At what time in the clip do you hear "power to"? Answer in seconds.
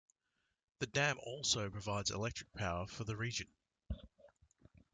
2.57-3.03